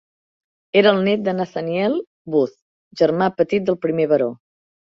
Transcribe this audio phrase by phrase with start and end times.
[0.79, 1.99] Era el net de Nathaniel
[2.37, 2.57] Booth,
[3.03, 4.33] germà petit del primer baró.